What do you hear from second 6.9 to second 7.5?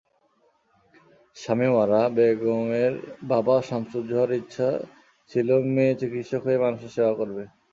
সেবা করবে।